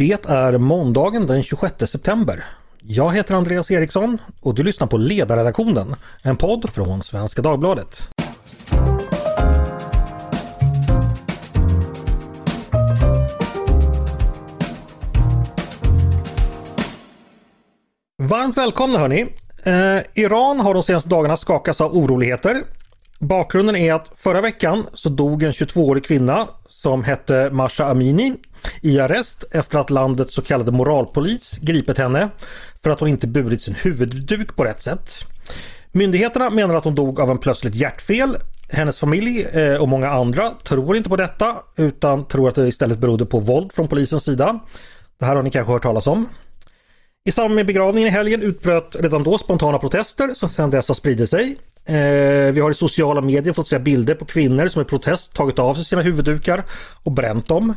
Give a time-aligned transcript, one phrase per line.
[0.00, 2.44] Det är måndagen den 26 september.
[2.82, 8.02] Jag heter Andreas Eriksson och du lyssnar på Ledarredaktionen, en podd från Svenska Dagbladet.
[18.22, 19.26] Varmt välkomna hörni!
[19.64, 22.62] Eh, Iran har de senaste dagarna skakats av oroligheter.
[23.20, 28.34] Bakgrunden är att förra veckan så dog en 22-årig kvinna som hette Masha Amini
[28.82, 32.28] i arrest efter att landets så kallade moralpolis gripit henne
[32.82, 35.14] för att hon inte burit sin huvudduk på rätt sätt.
[35.92, 38.36] Myndigheterna menar att hon dog av en plötsligt hjärtfel.
[38.68, 42.98] Hennes familj eh, och många andra tror inte på detta utan tror att det istället
[42.98, 44.58] berodde på våld från polisens sida.
[45.18, 46.28] Det här har ni kanske hört talas om.
[47.24, 50.94] I samband med begravningen i helgen utbröt redan då spontana protester som sedan dess har
[50.94, 51.56] spridit sig.
[51.90, 55.58] Eh, vi har i sociala medier fått se bilder på kvinnor som i protest tagit
[55.58, 56.62] av sig sina huvuddukar
[57.02, 57.74] och bränt dem.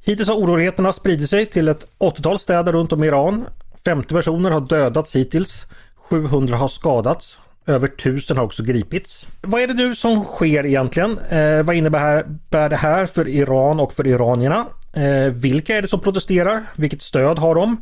[0.00, 3.44] Hittills har oroligheterna spridit sig till ett 80-tal städer runt om i Iran.
[3.84, 5.64] 50 personer har dödats hittills.
[5.96, 7.38] 700 har skadats.
[7.66, 9.26] Över 1000 har också gripits.
[9.40, 11.18] Vad är det nu som sker egentligen?
[11.18, 12.24] Eh, vad innebär
[12.68, 14.66] det här för Iran och för iranierna?
[14.92, 16.62] Eh, vilka är det som protesterar?
[16.76, 17.76] Vilket stöd har de?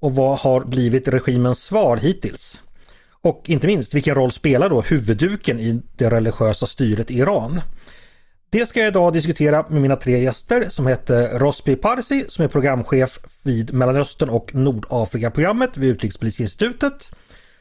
[0.00, 2.60] Och vad har blivit regimens svar hittills?
[3.22, 7.60] Och inte minst, vilken roll spelar då huvudduken i det religiösa styret i Iran?
[8.50, 12.48] Det ska jag idag diskutera med mina tre gäster som heter Rosby Parsi som är
[12.48, 17.10] programchef vid Mellanöstern och Nordafrika-programmet vid Utrikespolitiska institutet.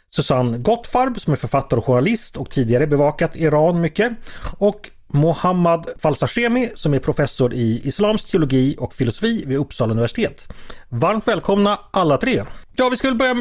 [0.09, 4.13] Susanne Gottfarb som är författare och journalist och tidigare bevakat Iran mycket.
[4.57, 10.53] Och Mohammad Falsashemi som är professor i islamsk teologi och filosofi vid Uppsala universitet.
[10.89, 12.41] Varmt välkomna alla tre!
[12.75, 13.35] Ja, vi ska väl börja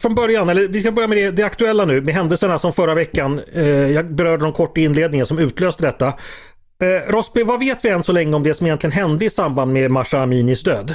[0.00, 2.94] från början, eller vi ska börja med det, det aktuella nu med händelserna som förra
[2.94, 3.40] veckan.
[3.52, 6.06] Eh, jag berörde dem kort i inledningen som utlöste detta.
[6.06, 9.72] Eh, Rosby, vad vet vi än så länge om det som egentligen hände i samband
[9.72, 10.94] med Masha Aminis död?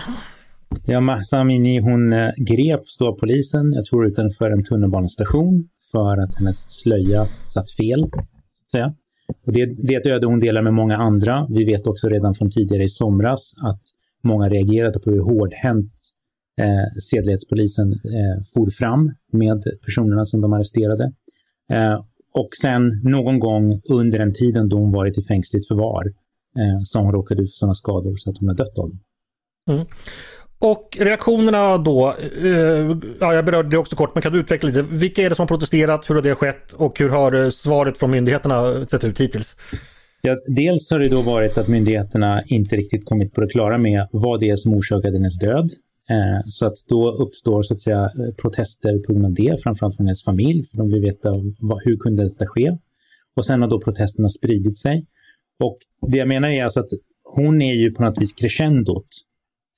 [0.86, 6.24] Ja, Mahsa Amini hon eh, greps då av polisen, jag tror utanför en tunnelbanestation för
[6.24, 8.10] att hennes slöja satt fel.
[8.12, 8.94] Så att säga.
[9.46, 11.48] Och det, det är ett öde hon delar med många andra.
[11.50, 13.82] Vi vet också redan från tidigare i somras att
[14.24, 15.94] många reagerade på hur hårdhänt
[16.60, 21.14] eh, sedlighetspolisen eh, for fram med personerna som de arresterade.
[21.72, 26.04] Eh, och sen någon gång under den tiden då hon varit i fängsligt förvar
[26.58, 28.90] eh, så har hon råkat ut för sådana skador så att hon har dött av
[28.90, 29.00] dem.
[29.70, 29.86] Mm.
[30.60, 34.82] Och reaktionerna då, eh, ja jag berörde det också kort, men kan du utveckla lite?
[34.82, 37.98] Vilka är det som har protesterat, hur har det skett och hur har eh, svaret
[37.98, 39.56] från myndigheterna sett ut hittills?
[40.22, 44.08] Ja, dels har det då varit att myndigheterna inte riktigt kommit på det klara med
[44.12, 45.72] vad det är som orsakade hennes död.
[46.10, 48.10] Eh, så att då uppstår så att säga
[48.42, 51.30] protester på grund av det, framförallt från hennes familj, för de vill veta
[51.60, 52.78] vad, hur kunde detta ske.
[53.36, 55.06] Och sen har då protesterna spridit sig.
[55.64, 56.90] Och det jag menar är alltså att
[57.24, 59.08] hon är ju på något vis crescendot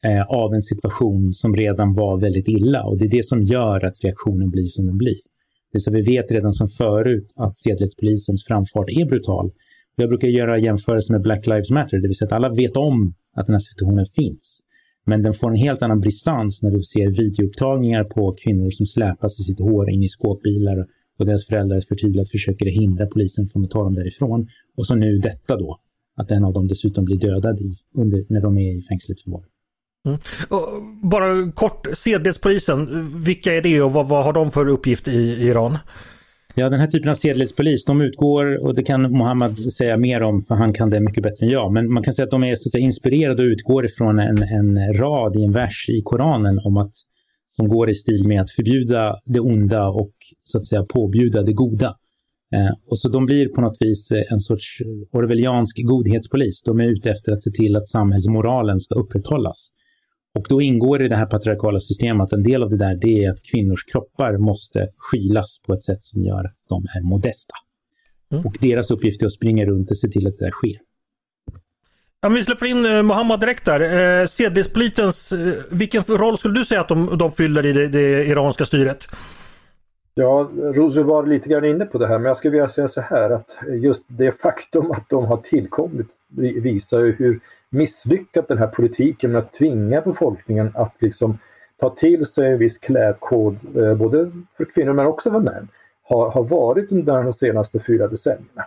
[0.05, 3.85] eh, av en situation som redan var väldigt illa och det är det som gör
[3.85, 5.19] att reaktionen blir som den blir.
[5.73, 9.51] Det så vi vet redan som förut att sedlighetspolisens framfart är brutal.
[9.95, 13.13] Jag brukar göra jämförelser med Black Lives Matter, det vill säga att alla vet om
[13.35, 14.59] att den här situationen finns.
[15.05, 19.39] Men den får en helt annan brisans när du ser videoupptagningar på kvinnor som släpas
[19.39, 20.85] i sitt hår in i skåpbilar
[21.19, 24.47] och deras föräldrar förtydligat försöker hindra polisen från att ta dem därifrån.
[24.77, 25.79] Och så nu detta då,
[26.15, 29.43] att en av dem dessutom blir dödad i, under, när de är i fängsligt förvar.
[30.05, 30.19] Mm.
[31.03, 35.77] Bara kort, sedlighetspolisen, vilka är det och vad, vad, har de för uppgift i Iran?
[36.55, 40.41] Ja, den här typen av sedlighetspolis, de utgår, och det kan Mohammed säga mer om
[40.41, 42.55] för han kan det mycket bättre än jag, men man kan säga att de är
[42.55, 46.59] så att säga, inspirerade och utgår ifrån en, en rad i en vers i Koranen
[46.65, 46.93] om att
[47.59, 50.11] som går i stil med att förbjuda det onda och
[50.43, 51.95] så att säga påbjuda det goda.
[52.55, 54.81] Eh, och så de blir på något vis eh, en sorts
[55.11, 56.61] orwelliansk godhetspolis.
[56.63, 59.69] De är ute efter att se till att samhällsmoralen ska upprätthållas.
[60.39, 63.25] Och då ingår i det här patriarkala systemet att en del av det där det
[63.25, 67.53] är att kvinnors kroppar måste skylas på ett sätt som gör att de är modesta.
[68.31, 68.45] Mm.
[68.45, 70.77] Och deras uppgift är att springa runt och se till att det där sker.
[72.27, 73.81] Om vi släpper in eh, Mohammad direkt där.
[74.21, 78.25] Eh, Sedlighetspolitens, eh, vilken roll skulle du säga att de, de fyller i det, det
[78.25, 79.07] iranska styret?
[80.13, 83.01] Ja, Rosie var lite grann inne på det här, men jag skulle vilja säga så
[83.01, 86.07] här att just det faktum att de har tillkommit
[86.61, 91.37] visar ju hur misslyckat den här politiken med att tvinga befolkningen att liksom
[91.77, 95.67] ta till sig en viss klädkod, eh, både för kvinnor men också för män,
[96.03, 98.65] har, har varit under de senaste fyra decennierna.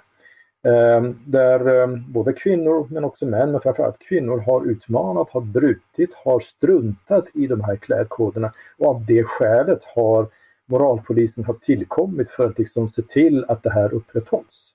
[0.64, 6.14] Ehm, där ehm, både kvinnor men också män, men framförallt kvinnor har utmanat, har brutit,
[6.14, 10.28] har struntat i de här klädkoderna och av det skälet har
[10.66, 14.75] moralpolisen har tillkommit för att liksom se till att det här upprätthålls.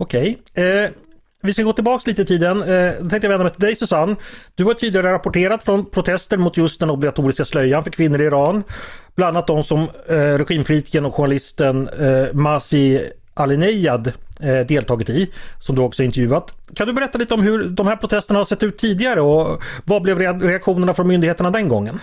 [0.00, 0.38] Okej.
[0.54, 0.90] Eh,
[1.42, 2.62] vi ska gå tillbaka lite i tiden.
[2.62, 4.16] Eh, då tänkte jag vända mig till dig Susanne.
[4.54, 8.62] Du har tidigare rapporterat från protester mot just den obligatoriska slöjan för kvinnor i Iran.
[9.14, 13.00] Bland annat de som eh, regimkritiken och journalisten eh, Masi
[13.34, 16.54] Alinejad eh, deltagit i, som du också intervjuat.
[16.74, 20.02] Kan du berätta lite om hur de här protesterna har sett ut tidigare och vad
[20.02, 22.00] blev reaktionerna från myndigheterna den gången?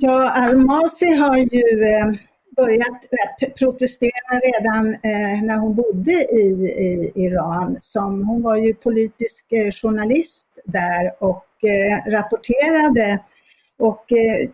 [0.00, 2.27] Ja, Al-Masi har ju eh,
[2.58, 3.04] börjat
[3.42, 6.46] eh, protestera redan eh, när hon bodde i,
[6.78, 7.76] i, Iran.
[7.80, 11.44] Som, hon var ju politisk eh, journalist där och
[12.06, 13.18] rapporterade.
[13.78, 14.04] Och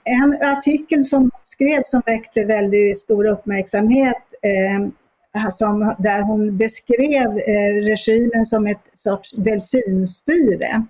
[0.04, 4.22] en artikel som hon skrev som väckte väldigt stor uppmärksamhet
[5.50, 7.32] som, där hon beskrev
[7.82, 10.84] regimen som ett sorts delfinstyre.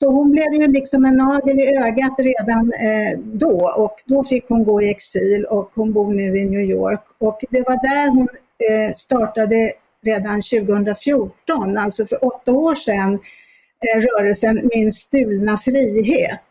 [0.00, 4.48] Så hon blev ju liksom en nagel i ögat redan eh, då och då fick
[4.48, 7.00] hon gå i exil och hon bor nu i New York.
[7.18, 8.28] Och det var där hon
[8.70, 9.72] eh, startade
[10.02, 16.44] redan 2014, alltså för åtta år sedan, eh, rörelsen Min stulna frihet.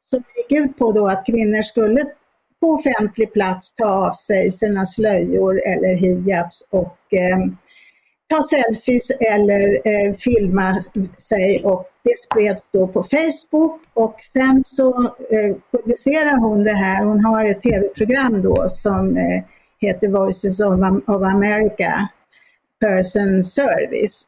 [0.00, 2.04] Som gick ut på då att kvinnor skulle
[2.60, 7.38] på offentlig plats ta av sig sina slöjor eller hijabs och eh,
[8.34, 10.82] ta selfies eller eh, filma
[11.18, 17.04] sig och det spreds då på Facebook och sen så eh, publicerar hon det här.
[17.04, 19.44] Hon har ett tv-program då som eh,
[19.78, 22.08] heter Voices of, of America
[22.80, 24.26] Person Service.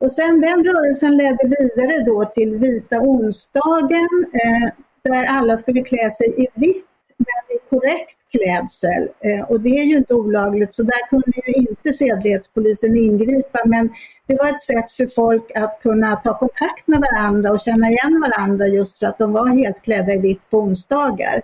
[0.00, 4.70] Och sen den rörelsen ledde vidare då till Vita onsdagen eh,
[5.02, 6.86] där alla skulle klä sig i vitt
[7.18, 9.08] men i korrekt klädsel.
[9.20, 13.90] Eh, och det är ju inte olagligt så där kunde ju inte sedlighetspolisen ingripa men
[14.26, 18.20] det var ett sätt för folk att kunna ta kontakt med varandra och känna igen
[18.20, 21.42] varandra just för att de var helt klädda i vitt på onsdagar.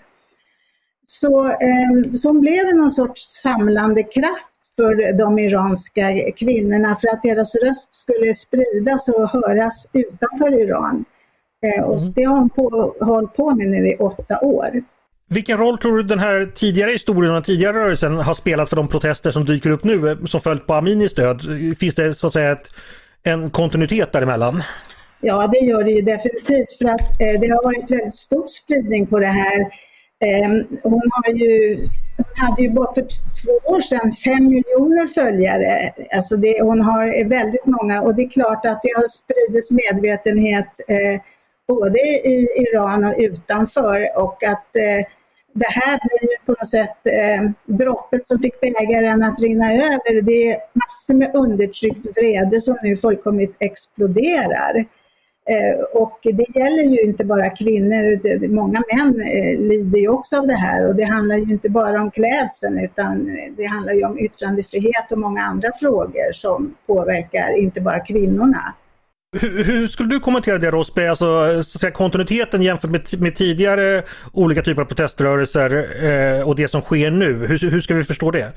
[1.06, 7.22] Så, eh, så blev det någon sorts samlande kraft för de iranska kvinnorna för att
[7.22, 11.04] deras röst skulle spridas och höras utanför Iran.
[11.62, 12.12] Eh, och mm.
[12.14, 14.82] det har hon på, hållit på med nu i åtta år.
[15.30, 18.76] Vilken roll tror du den här tidigare historien och den tidigare rörelsen har spelat för
[18.76, 21.42] de protester som dyker upp nu eh, som följt på Aminis död?
[21.78, 22.70] Finns det så att säga ett,
[23.22, 24.62] en kontinuitet däremellan?
[25.20, 29.06] Ja, det gör det ju definitivt för att eh, det har varit väldigt stor spridning
[29.06, 29.60] på det här.
[30.24, 30.48] Eh,
[30.82, 31.78] hon, har ju,
[32.36, 33.02] hade ju bara för
[33.42, 35.94] två år sedan fem miljoner följare.
[36.16, 39.70] Alltså det, hon har eh, väldigt många och det är klart att det har spridits
[39.70, 41.20] medvetenhet eh,
[41.68, 45.06] både i Iran och utanför och att eh,
[45.52, 50.22] det här blir på något sätt eh, droppen som fick bägaren att rinna över.
[50.22, 54.86] Det är massor med undertryckt vrede som nu fullkomligt exploderar.
[55.50, 60.46] Eh, och det gäller ju inte bara kvinnor, många män eh, lider ju också av
[60.46, 64.04] det här och det handlar ju inte bara om klädseln utan eh, det handlar ju
[64.04, 68.74] om yttrandefrihet och många andra frågor som påverkar inte bara kvinnorna.
[69.40, 71.02] Hur, hur, skulle du kommentera det Rosby?
[71.06, 75.70] alltså så säga, kontinuiteten jämfört med, med, tidigare olika typer av proteströrelser
[76.04, 77.46] eh, och det som sker nu?
[77.46, 78.52] Hur, hur ska vi förstå det?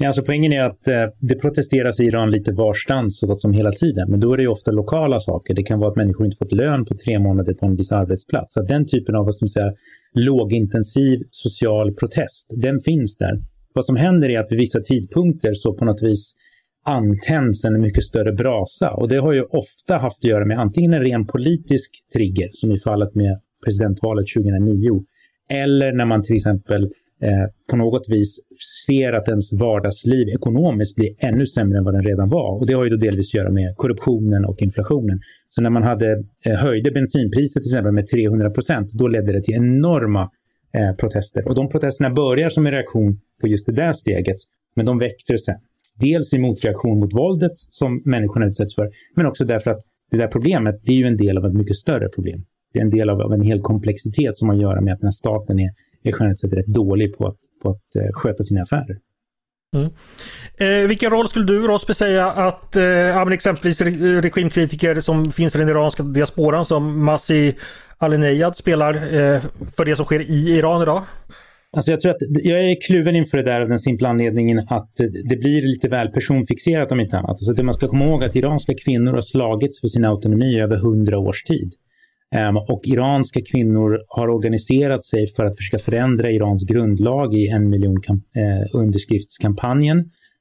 [0.00, 3.52] Ja, alltså poängen är att eh, det protesteras i Iran lite varstans så gott som
[3.52, 4.10] hela tiden.
[4.10, 5.54] Men då är det ju ofta lokala saker.
[5.54, 8.54] Det kan vara att människor inte fått lön på tre månader på en viss arbetsplats.
[8.54, 9.72] Så den typen av vad som säga,
[10.14, 13.38] lågintensiv social protest, den finns där.
[13.74, 16.34] Vad som händer är att vid vissa tidpunkter så på något vis
[16.88, 18.90] antänds en mycket större brasa.
[18.90, 22.72] Och det har ju ofta haft att göra med antingen en ren politisk trigger, som
[22.72, 25.04] i fallet med presidentvalet 2009,
[25.50, 26.82] eller när man till exempel
[27.22, 28.40] eh, på något vis
[28.86, 32.60] ser att ens vardagsliv ekonomiskt blir ännu sämre än vad den redan var.
[32.60, 35.20] Och det har ju då delvis att göra med korruptionen och inflationen.
[35.48, 39.42] Så när man hade, eh, höjde bensinpriset till exempel med 300 procent, då ledde det
[39.42, 40.30] till enorma
[40.74, 41.48] eh, protester.
[41.48, 44.36] Och de protesterna börjar som en reaktion på just det där steget,
[44.76, 45.60] men de växer sen.
[46.00, 50.26] Dels i motreaktion mot våldet som människorna utsätts för, men också därför att det där
[50.26, 52.44] problemet, det är ju en del av ett mycket större problem.
[52.72, 55.00] Det är en del av, av en hel komplexitet som har att göra med att
[55.00, 55.70] den här staten är,
[56.02, 58.98] är generellt sett rätt dålig på att, på att uh, sköta sina affärer.
[59.76, 59.90] Mm.
[60.56, 65.68] Eh, vilken roll skulle du Rosby säga att eh, exempelvis regimkritiker som finns i den
[65.68, 67.54] iranska diasporan som Masih
[67.98, 69.40] Alinejad spelar eh,
[69.76, 71.02] för det som sker i Iran idag?
[71.76, 74.92] Alltså jag tror att jag är kluven inför det där av den simpla anledningen att
[75.28, 77.30] det blir lite väl personfixerat om inte annat.
[77.30, 80.46] Alltså det man ska komma ihåg är att iranska kvinnor har slagits för sin autonomi
[80.46, 81.72] i över hundra års tid.
[82.34, 87.68] Ehm, och iranska kvinnor har organiserat sig för att försöka förändra Irans grundlag i en
[87.68, 87.96] miljon
[88.36, 89.98] eh, underskriftskampanjen.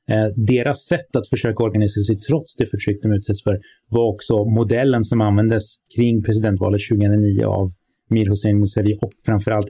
[0.10, 4.46] Ehm, deras sätt att försöka organisera sig trots det förtryck de utsätts för var också
[4.46, 5.63] modellen som användes
[5.96, 7.69] kring presidentvalet 2009 av
[8.10, 9.67] Mir Hossein Mousavi och framförallt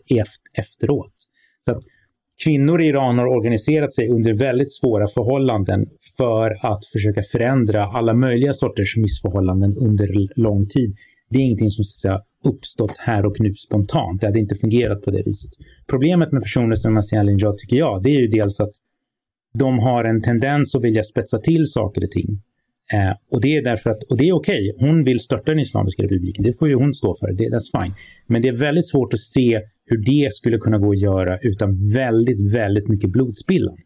[0.53, 1.16] efteråt.
[1.67, 1.83] Så att
[2.43, 5.85] kvinnor i Iran har organiserat sig under väldigt svåra förhållanden
[6.17, 10.07] för att försöka förändra alla möjliga sorters missförhållanden under
[10.41, 10.95] lång tid.
[11.29, 12.21] Det är ingenting som så att säga,
[12.51, 14.21] uppstått här och nu spontant.
[14.21, 15.51] Det hade inte fungerat på det viset.
[15.87, 18.73] Problemet med personer som Asia Alinjad tycker jag, det är ju dels att
[19.53, 22.29] de har en tendens att vilja spetsa till saker och ting.
[22.93, 24.87] Eh, och det är därför att, och det är okej, okay.
[24.87, 27.93] hon vill störta den Islamiska republiken, det får ju hon stå för, det, that's fine.
[28.27, 31.73] Men det är väldigt svårt att se hur det skulle kunna gå att göra utan
[31.93, 33.77] väldigt, väldigt mycket blodspillan.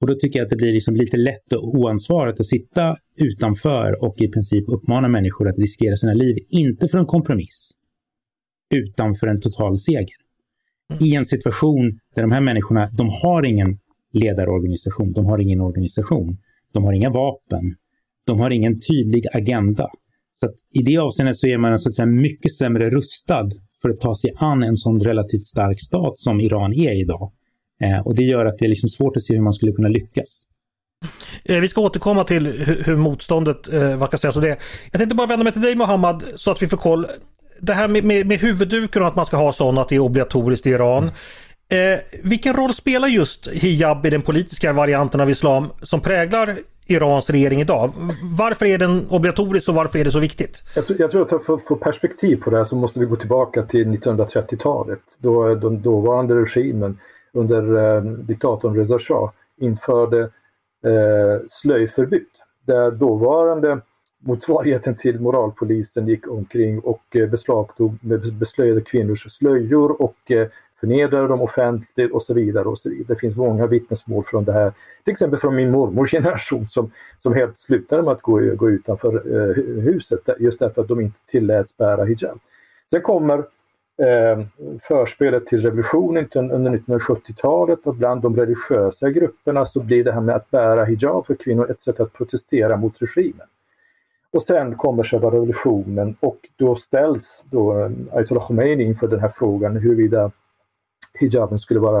[0.00, 4.04] Och då tycker jag att det blir liksom lite lätt och oansvarigt att sitta utanför
[4.04, 7.70] och i princip uppmana människor att riskera sina liv, inte för en kompromiss,
[8.74, 10.16] utan för en total seger.
[11.00, 13.78] I en situation där de här människorna, de har ingen
[14.12, 16.38] ledarorganisation, de har ingen organisation,
[16.72, 17.74] de har inga vapen,
[18.26, 19.88] de har ingen tydlig agenda.
[20.34, 23.48] Så I det avseendet så är man alltså så att säga, mycket sämre rustad
[23.84, 27.32] för att ta sig an en sån relativt stark stat som Iran är idag.
[27.82, 29.88] Eh, och det gör att det är liksom svårt att se hur man skulle kunna
[29.88, 30.42] lyckas.
[31.44, 32.46] Eh, vi ska återkomma till
[32.84, 34.58] hur, motståndet, eh, vad ska jag säga, så det.
[34.90, 37.06] Jag tänkte bara vända mig till dig Mohammad så att vi får koll.
[37.60, 40.00] Det här med, med, med huvudduken och att man ska ha sån att det är
[40.00, 41.10] obligatoriskt i Iran.
[41.68, 46.56] Eh, vilken roll spelar just hijab i den politiska varianten av islam som präglar
[46.86, 47.92] Irans regering idag?
[48.38, 50.62] Varför är den obligatorisk och varför är det så viktigt?
[50.76, 53.06] Jag tror, jag tror att för att få perspektiv på det här så måste vi
[53.06, 56.98] gå tillbaka till 1930-talet då den dåvarande regimen
[57.32, 59.30] under eh, diktatorn Reza Shah
[59.60, 60.20] införde
[60.84, 62.26] eh, slöjförbud.
[62.66, 63.80] Där dåvarande
[64.24, 67.98] motsvarigheten till moralpolisen gick omkring och eh, beslagtog
[68.32, 70.48] beslöjade kvinnors slöjor och eh,
[70.84, 72.64] förnedrade dem offentligt och så vidare.
[72.64, 73.04] och så vidare.
[73.08, 74.72] Det finns många vittnesmål från det här.
[75.04, 79.14] Till exempel från min mormors generation som, som helt slutade med att gå, gå utanför
[79.14, 82.38] eh, huset just därför att de inte tilläts bära hijab.
[82.90, 84.44] Sen kommer eh,
[84.82, 90.34] förspelet till revolutionen under 1970-talet och bland de religiösa grupperna så blir det här med
[90.34, 93.46] att bära hijab för kvinnor ett sätt att protestera mot regimen.
[94.32, 99.28] Och sen kommer själva revolutionen och då ställs då eh, Ayatollah Khomeini inför den här
[99.28, 100.30] frågan huruvida
[101.18, 102.00] hijaben skulle vara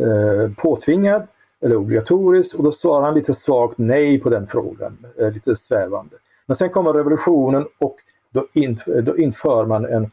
[0.00, 1.26] eh, påtvingad
[1.60, 6.16] eller obligatorisk och då svarar han lite svagt nej på den frågan, eh, lite svävande.
[6.46, 7.96] Men sen kommer revolutionen och
[8.30, 10.10] då, in, då inför man en eh,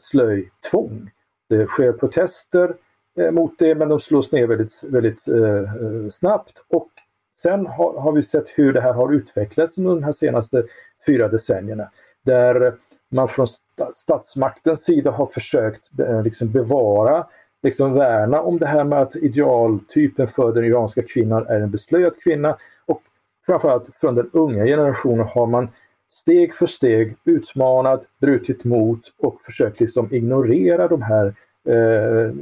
[0.00, 1.10] slöjtvång.
[1.48, 2.74] Det sker protester
[3.18, 6.88] eh, mot det men de slås ner väldigt, väldigt eh, eh, snabbt och
[7.36, 10.64] sen har, har, vi sett hur det här har utvecklats under de här senaste
[11.06, 11.90] fyra decennierna.
[12.24, 12.74] Där
[13.08, 13.46] man från
[13.94, 17.26] statsmaktens sida har försökt eh, liksom bevara
[17.62, 22.12] liksom värna om det här med att idealtypen för den iranska kvinnan är en beslöjad
[22.22, 23.02] kvinna och
[23.46, 25.68] framförallt från den unga generationen har man
[26.12, 31.26] steg för steg utmanat, brutit mot och försökt liksom ignorera de här
[31.68, 32.34] eh,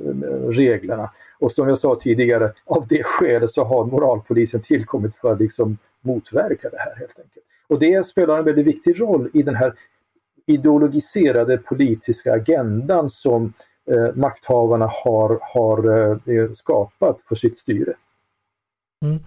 [0.48, 1.10] reglerna.
[1.38, 5.78] Och som jag sa tidigare, av det skälet så har moralpolisen tillkommit för att liksom
[6.00, 7.44] motverka det här helt enkelt.
[7.66, 9.74] Och det spelar en väldigt viktig roll i den här
[10.46, 13.52] ideologiserade politiska agendan som
[13.90, 17.92] eh, makthavarna har, har eh, skapat för sitt styre.
[19.04, 19.18] Mm.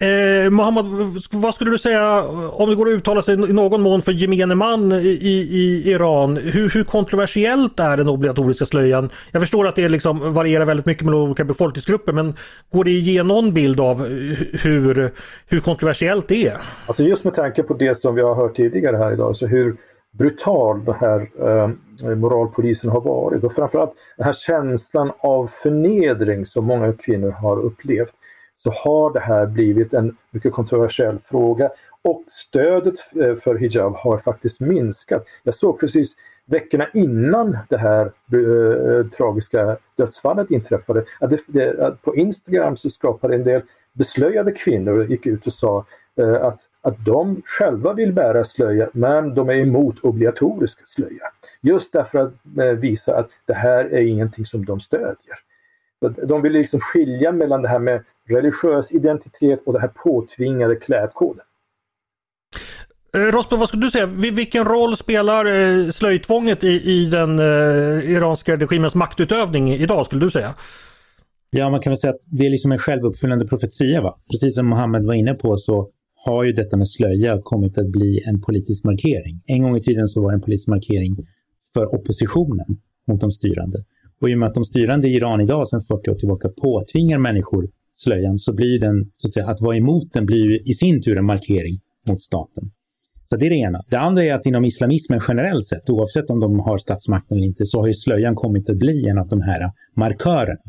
[0.00, 0.86] Eh, Mohammad,
[1.32, 4.54] vad skulle du säga om det går att uttala sig i någon mån för gemene
[4.54, 6.36] man i, i Iran?
[6.36, 9.10] Hur, hur, kontroversiellt är den obligatoriska slöjan?
[9.32, 12.34] Jag förstår att det liksom varierar väldigt mycket mellan olika befolkningsgrupper men
[12.72, 14.06] går det att ge någon bild av
[14.52, 15.12] hur,
[15.46, 16.56] hur kontroversiellt det är?
[16.86, 19.76] Alltså just med tanke på det som vi har hört tidigare här idag, så hur
[20.12, 26.64] brutal den här eh, moralpolisen har varit och framförallt den här känslan av förnedring som
[26.64, 28.14] många kvinnor har upplevt
[28.56, 31.70] så har det här blivit en mycket kontroversiell fråga
[32.02, 35.26] och stödet eh, för hijab har faktiskt minskat.
[35.42, 42.02] Jag såg precis veckorna innan det här eh, tragiska dödsfallet inträffade att, det, det, att
[42.02, 43.62] på Instagram så skapade en del
[43.92, 45.84] beslöjade kvinnor gick ut och sa
[46.18, 51.24] att, att de själva vill bära slöja men de är emot obligatorisk slöja.
[51.60, 55.38] Just därför att äh, visa att det här är ingenting som de stödjer.
[56.26, 61.44] De vill liksom skilja mellan det här med religiös identitet och det här påtvingade klädkoden.
[63.14, 64.06] Eh, Rospe, vad skulle du säga?
[64.06, 70.30] Vilken roll spelar eh, slöjtvånget i, i den eh, iranska regimens maktutövning idag skulle du
[70.30, 70.54] säga?
[71.50, 74.00] Ja, man kan väl säga att det är liksom en självuppfyllande profetia.
[74.02, 74.18] Va?
[74.30, 75.88] Precis som Mohammed var inne på så
[76.24, 79.42] har ju detta med slöja kommit att bli en politisk markering.
[79.46, 81.16] En gång i tiden så var det en politisk markering
[81.74, 83.78] för oppositionen mot de styrande.
[84.20, 87.18] Och i och med att de styrande i Iran idag sedan 40 år tillbaka påtvingar
[87.18, 90.74] människor slöjan så blir den, så att, säga, att vara emot den blir ju i
[90.74, 92.64] sin tur en markering mot staten.
[93.30, 93.82] Så det är det ena.
[93.88, 97.66] Det andra är att inom islamismen generellt sett, oavsett om de har statsmakten eller inte,
[97.66, 100.60] så har ju slöjan kommit att bli en av de här markörerna.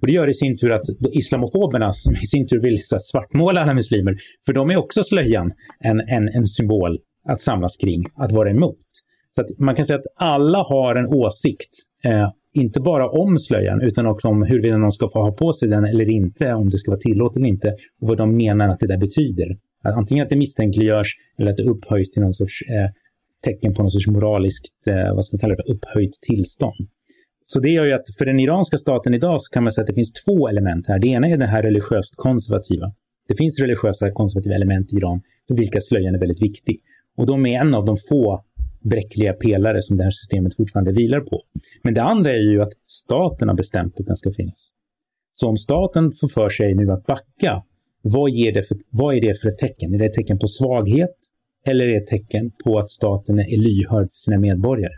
[0.00, 3.74] Och det gör i sin tur att islamofoberna, som i sin tur vill svartmåla alla
[3.74, 8.50] muslimer, för de är också slöjan en, en, en symbol att samlas kring, att vara
[8.50, 8.78] emot.
[9.34, 11.70] Så att man kan säga att alla har en åsikt,
[12.04, 15.68] eh, inte bara om slöjan, utan också om huruvida någon ska få ha på sig
[15.68, 17.68] den eller inte, om det ska vara tillåtet eller inte,
[18.00, 19.56] och vad de menar att det där betyder.
[19.84, 22.90] Att antingen att det misstänkliggörs eller att det upphöjs till någon sorts eh,
[23.44, 26.88] tecken på någon sorts moraliskt, eh, vad ska man kalla det för, upphöjt tillstånd.
[27.52, 29.86] Så det gör ju att för den iranska staten idag så kan man säga att
[29.86, 30.98] det finns två element här.
[30.98, 32.92] Det ena är det här religiöst konservativa.
[33.28, 36.80] Det finns religiösa konservativa element i Iran för vilka slöjan är väldigt viktig.
[37.16, 38.44] Och de är en av de få
[38.80, 41.42] bräckliga pelare som det här systemet fortfarande vilar på.
[41.82, 44.68] Men det andra är ju att staten har bestämt att den ska finnas.
[45.34, 47.62] Så om staten får för sig nu att backa,
[48.02, 49.94] vad, ger det för, vad är det för ett tecken?
[49.94, 51.16] Är det ett tecken på svaghet
[51.66, 54.94] eller är det ett tecken på att staten är lyhörd för sina medborgare?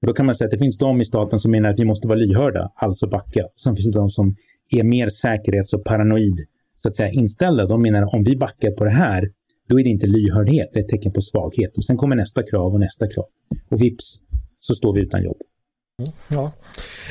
[0.00, 1.84] Och då kan man säga att det finns de i staten som menar att vi
[1.84, 3.44] måste vara lyhörda, alltså backa.
[3.56, 4.36] Sen finns det de som
[4.70, 6.40] är mer säkerhets och paranoid
[6.82, 7.66] så att säga, inställda.
[7.66, 9.28] De menar att om vi backar på det här,
[9.68, 11.76] då är det inte lyhördhet, det är ett tecken på svaghet.
[11.76, 13.24] Och sen kommer nästa krav och nästa krav.
[13.70, 14.18] Och vips
[14.60, 15.36] så står vi utan jobb.
[16.00, 16.52] Mm, ja.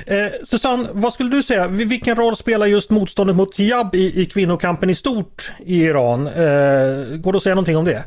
[0.07, 4.25] Eh, Susanne, vad skulle du säga, vilken roll spelar just motståndet mot hijab i, i
[4.25, 6.27] kvinnokampen i stort i Iran?
[6.27, 6.33] Eh,
[7.17, 8.03] går det att säga någonting om det?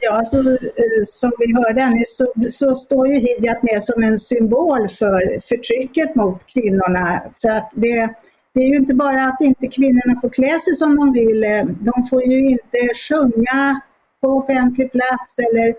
[0.00, 0.58] Ja, så,
[1.04, 6.14] som vi hörde nyss så, så står ju hijab med som en symbol för förtrycket
[6.14, 7.22] mot kvinnorna.
[7.42, 8.14] För att det,
[8.54, 11.64] det är ju inte bara att inte kvinnorna får klä sig som de vill, eh,
[11.64, 13.80] de får ju inte sjunga
[14.20, 15.74] på offentlig plats eller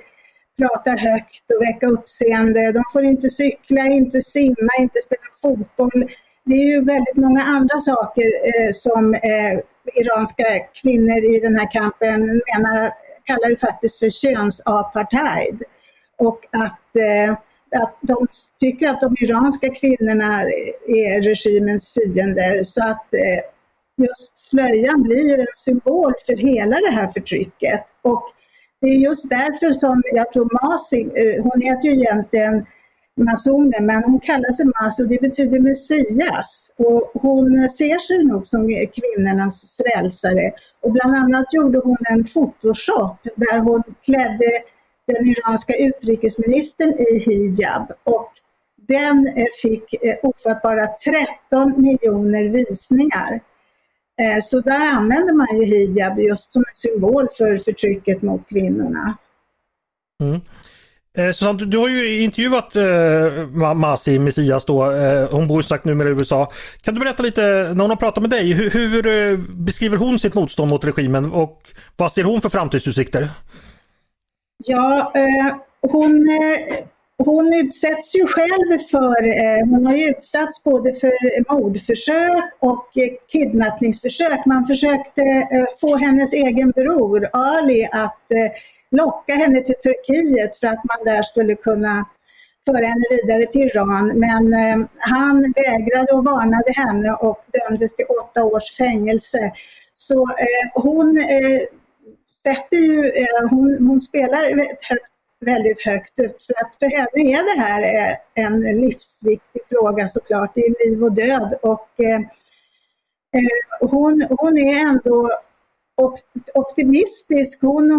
[0.58, 2.72] prata högt och väcka uppseende.
[2.72, 6.10] De får inte cykla, inte simma, inte spela fotboll.
[6.45, 9.60] Det är ju väldigt många andra saker eh, som eh,
[9.93, 10.43] iranska
[10.82, 12.91] kvinnor i den här kampen menar,
[13.24, 15.63] kallar det faktiskt för könsapartheid.
[16.17, 17.32] Och att, eh,
[17.82, 18.28] att de
[18.60, 20.41] tycker att de iranska kvinnorna
[20.88, 22.63] är regimens fiender.
[22.63, 23.43] Så att eh,
[23.98, 27.82] just slöjan blir en symbol för hela det här förtrycket.
[28.02, 28.24] Och
[28.82, 32.65] det är just därför som jag tror Masi, eh, hon heter ju egentligen
[33.15, 36.71] Masume, men hon kallar sig Mas och det betyder Messias.
[36.78, 40.52] Och hon ser sig nog som kvinnornas frälsare.
[40.82, 44.52] Och bland annat gjorde hon en photoshop där hon klädde
[45.08, 47.91] den iranska utrikesministern i hijab.
[48.04, 48.32] Och
[48.88, 53.39] den eh, fick eh, ofattbara 13 miljoner visningar.
[54.21, 59.17] Eh, så där använder man ju hijab just som en symbol för förtrycket mot kvinnorna.
[60.23, 60.41] Mm.
[61.17, 66.10] Eh, Susanne, du har ju intervjuat eh, Masi Messias då, eh, hon bor sagt numera
[66.10, 66.52] i USA.
[66.82, 70.19] Kan du berätta lite, när hon har pratat med dig, hur, hur eh, beskriver hon
[70.19, 71.62] sitt motstånd mot regimen och
[71.97, 73.30] vad ser hon för framtidsutsikter?
[74.65, 76.86] Ja, eh, hon, eh,
[77.17, 82.88] hon utsätts ju själv för, eh, hon har ju utsatts både för mordförsök och
[83.32, 84.45] kidnappningsförsök.
[84.45, 88.52] Man försökte eh, få hennes egen bror Ali att eh,
[88.93, 92.06] locka henne till Turkiet för att man där skulle kunna
[92.65, 94.08] föra henne vidare till Iran.
[94.08, 99.51] Men eh, han vägrade och varnade henne och dömdes till åtta års fängelse.
[99.93, 101.62] Så eh, hon eh,
[102.43, 104.43] sätter ju, eh, hon, hon, spelar
[104.89, 110.51] högt, väldigt högt för att för henne är det här eh, en livsviktig fråga såklart.
[110.56, 112.19] Det är liv och död och eh,
[113.36, 115.29] eh hon, hon är ändå
[116.53, 117.62] optimistisk.
[117.62, 117.91] Hon,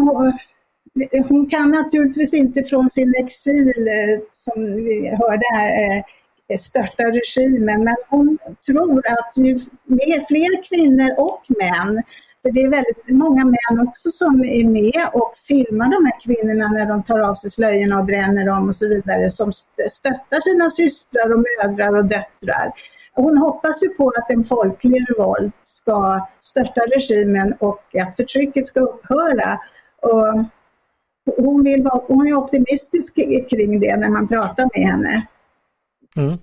[1.28, 6.04] hon kan naturligtvis inte från sin exil, eh, som vi hörde här,
[6.48, 9.58] eh, störta regimen, men hon tror att ju
[10.28, 12.02] fler kvinnor och män,
[12.42, 16.68] för det är väldigt många män också som är med och filmar de här kvinnorna
[16.68, 19.52] när de tar av sig slöjorna och bränner dem och så vidare, som
[19.90, 22.72] stöttar sina systrar och mödrar och döttrar.
[23.14, 28.80] Hon hoppas ju på att en folklig revolt ska störta regimen och att förtrycket ska
[28.80, 29.58] upphöra.
[30.02, 30.44] Och
[31.36, 33.14] hon, vill vara, hon är optimistisk
[33.50, 35.26] kring det när man pratar med henne.
[36.16, 36.38] Mm.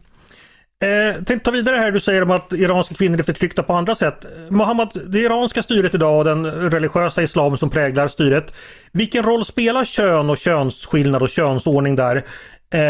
[0.81, 3.95] Eh, tänkte ta vidare här, du säger om att iranska kvinnor är förtryckta på andra
[3.95, 4.25] sätt.
[4.49, 8.53] Mohammed, det iranska styret idag och den religiösa islam som präglar styret.
[8.91, 12.15] Vilken roll spelar kön och könsskillnad och könsordning där?
[12.73, 12.81] Eh,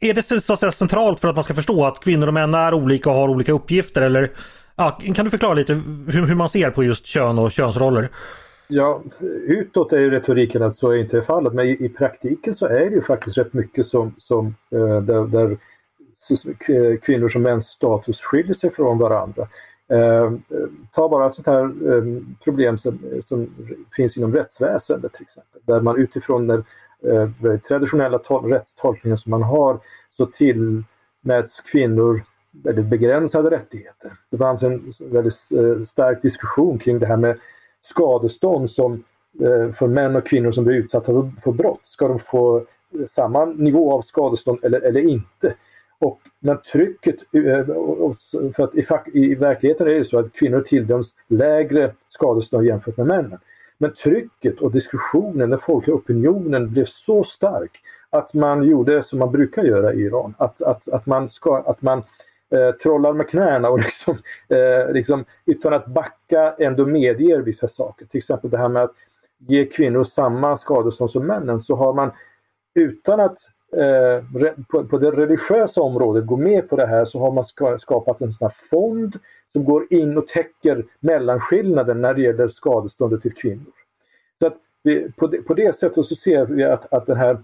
[0.00, 2.54] är det så att säga, centralt för att man ska förstå att kvinnor och män
[2.54, 4.02] är olika och har olika uppgifter?
[4.02, 4.30] Eller
[4.76, 5.72] ja, kan du förklara lite
[6.08, 8.08] hur, hur man ser på just kön och könsroller?
[8.68, 9.02] Ja,
[9.46, 12.90] utåt är ju retoriken att så är inte fallet, men i, i, praktiken så är
[12.90, 15.56] det ju faktiskt rätt mycket som, som eh, där, där
[17.00, 19.48] kvinnors och mäns status skiljer sig från varandra.
[19.88, 20.32] Eh,
[20.92, 23.54] ta bara ett sånt här eh, problem som, som
[23.96, 26.64] finns inom rättsväsendet till exempel, där man utifrån den
[27.04, 32.22] eh, traditionella rättstolkningen som man har så tillmäts kvinnor
[32.64, 34.12] väldigt begränsade rättigheter.
[34.30, 37.38] Det fanns en väldigt eh, stark diskussion kring det här med
[37.86, 39.04] skadestånd som
[39.40, 41.80] eh, för män och kvinnor som blir utsatta för brott.
[41.82, 42.64] Ska de få eh,
[43.08, 45.54] samma nivå av skadestånd eller, eller inte?
[45.98, 47.66] Och när trycket, eh,
[48.52, 48.74] för att
[49.08, 53.38] i, i verkligheten är det så att kvinnor tilldöms lägre skadestånd jämfört med männen.
[53.78, 57.70] Men trycket och diskussionen, den folkliga opinionen blev så stark
[58.10, 60.34] att man gjorde som man brukar göra i Iran.
[60.38, 62.02] Att, att, att man, ska, att man
[62.54, 68.06] eh, trollar med knäna och liksom, eh, liksom, utan att backa ändå medger vissa saker.
[68.06, 68.94] Till exempel det här med att
[69.38, 72.10] ge kvinnor samma skadestånd som männen så har man
[72.74, 73.38] utan att
[73.76, 74.24] eh,
[74.68, 78.20] på, på, det religiösa området gå med på det här så har man ska, skapat
[78.20, 79.18] en sån fond
[79.52, 83.72] som går in och täcker mellanskillnaden när det gäller skadeståndet till kvinnor.
[84.40, 87.38] Så att vi, på, det, på det sättet så ser vi att, att den här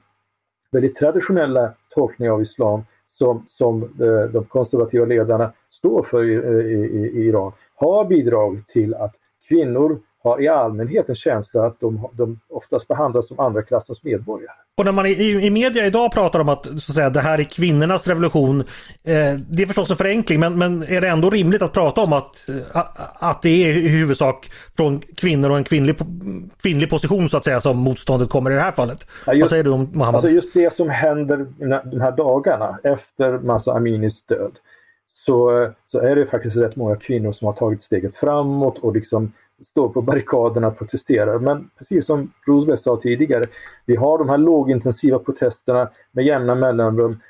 [0.71, 2.83] väldigt traditionella tolkningen av islam
[3.19, 8.69] som, som eh, de konservativa ledarna står för i, eh, i, i Iran har bidragit
[8.69, 9.15] till att
[9.49, 14.57] kvinnor har i allmänhet en känsla att de, de oftast behandlas som andra klassens medborgare.
[14.77, 15.13] Och när man i,
[15.47, 18.61] i media idag pratar om att, så att säga, det här är kvinnornas revolution.
[18.61, 22.13] Eh, det är förstås en förenkling men, men är det ändå rimligt att prata om
[22.13, 22.47] att,
[23.15, 25.97] att det är i huvudsak från kvinnor och en kvinnlig,
[26.63, 29.07] kvinnlig position så att säga som motståndet kommer i det här fallet?
[29.27, 30.15] Ja, just, Vad säger du om Mohammed?
[30.15, 31.47] Alltså just det som händer
[31.91, 34.59] de här dagarna efter Massa Aminis död
[35.27, 39.33] så, så är det faktiskt rätt många kvinnor som har tagit steget framåt och liksom
[39.65, 41.39] står på barrikaderna och protesterar.
[41.39, 43.45] Men precis som Roosevelt sa tidigare,
[43.87, 47.21] vi har de här lågintensiva protesterna med jämna mellanrum.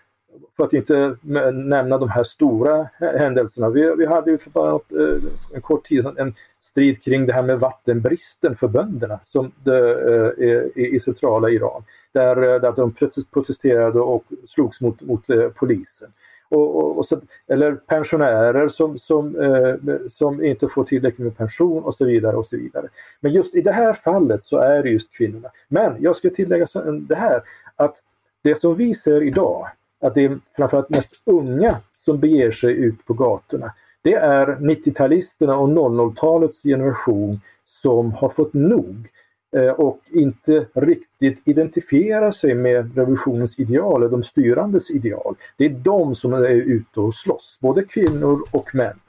[0.56, 1.16] För att inte
[1.52, 3.68] nämna de här stora händelserna.
[3.68, 5.22] Vi, vi hade ju för bara något, eh,
[5.54, 10.82] en kort tid en strid kring det här med vattenbristen för bönderna som det, eh,
[10.82, 11.84] i, i centrala Iran.
[12.12, 12.94] Där, eh, där de
[13.32, 16.08] protesterade och slogs mot, mot polisen
[16.52, 21.84] och, och, och så, eller pensionärer som, som, eh, som inte får tillräckligt med pension
[21.84, 22.36] och så vidare.
[22.36, 22.88] och så vidare.
[23.20, 25.48] Men just i det här fallet så är det just kvinnorna.
[25.68, 26.66] Men jag ska tillägga
[27.08, 27.42] det här
[27.76, 27.96] att
[28.42, 29.68] det som vi ser idag,
[30.00, 33.72] att det är framförallt mest unga som beger sig ut på gatorna.
[34.02, 39.08] Det är 90-talisterna och 00-talets generation som har fått nog
[39.56, 45.36] Eh, och inte riktigt identifierar sig med revolutionens ideal, de styrandes ideal.
[45.56, 49.00] Det är de som är ute och slåss, både kvinnor och män.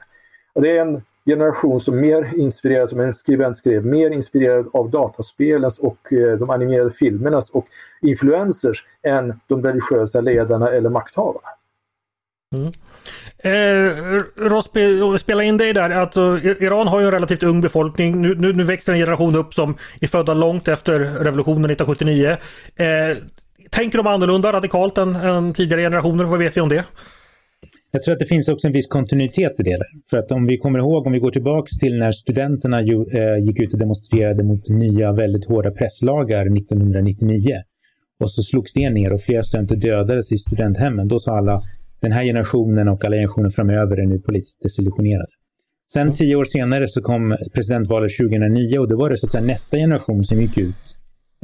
[0.52, 4.90] Och det är en generation som mer inspirerad, som en skribent skrev, mer inspirerad av
[4.90, 7.66] dataspelens och eh, de animerade filmernas och
[8.02, 11.48] influencers än de religiösa ledarna eller makthavarna.
[12.54, 12.72] Mm.
[13.44, 13.92] Eh,
[14.36, 15.90] Rosby, spela in dig där.
[15.90, 18.22] Alltså, Iran har ju en relativt ung befolkning.
[18.22, 22.36] Nu, nu, nu växer en generation upp som är födda långt efter revolutionen 1979.
[22.76, 23.18] Eh,
[23.70, 26.24] tänker de annorlunda radikalt än, än tidigare generationer?
[26.24, 26.84] Vad vet vi om det?
[27.90, 29.70] Jag tror att det finns också en viss kontinuitet i det.
[29.70, 29.86] Där.
[30.10, 33.38] För att om vi kommer ihåg, om vi går tillbaks till när studenterna ju, eh,
[33.46, 37.62] gick ut och demonstrerade mot nya väldigt hårda presslagar 1999
[38.20, 41.08] och så slogs det ner och flera studenter dödades i studenthemmen.
[41.08, 41.60] Då sa alla
[42.04, 45.32] den här generationen och alla generationer framöver är nu politiskt desillusionerade.
[45.92, 46.14] Sen mm.
[46.14, 49.76] tio år senare så kom presidentvalet 2009 och då var det så att säga nästa
[49.76, 50.84] generation som gick ut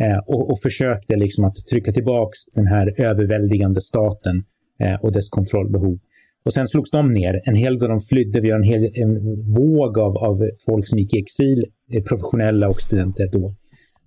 [0.00, 4.42] eh, och, och, försökte liksom att trycka tillbaks den här överväldigande staten
[4.80, 5.98] eh, och dess kontrollbehov.
[6.44, 7.40] Och sen slogs de ner.
[7.44, 8.40] En hel del av dem flydde.
[8.40, 9.14] Vi har en hel en
[9.54, 13.50] våg av, av folk som gick i exil, eh, professionella och studenter då.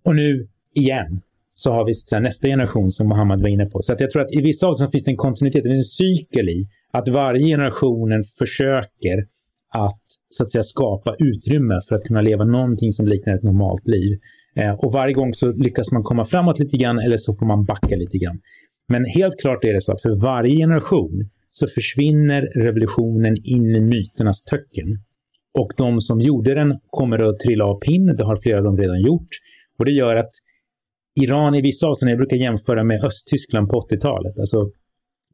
[0.06, 1.22] Och nu igen
[1.56, 3.82] så har vi så här, nästa generation som Mohammed var inne på.
[3.82, 6.08] Så att jag tror att i vissa avseenden finns det en kontinuitet, det finns en
[6.08, 9.18] cykel i att varje generation försöker
[9.74, 13.88] att, så att säga, skapa utrymme för att kunna leva någonting som liknar ett normalt
[13.88, 14.20] liv.
[14.56, 17.66] Eh, och varje gång så lyckas man komma framåt lite grann eller så får man
[17.66, 18.40] backa lite grann.
[18.88, 23.82] Men helt klart är det så att för varje generation så försvinner revolutionen in i
[23.82, 24.88] myternas töcken.
[25.60, 28.78] Och de som gjorde den kommer att trilla av pinn, det har flera av dem
[28.78, 29.30] redan gjort.
[29.80, 30.32] Och det gör att
[31.22, 34.40] Iran i vissa avseenden, jag brukar jämföra med Östtyskland på 80-talet.
[34.40, 34.70] Alltså,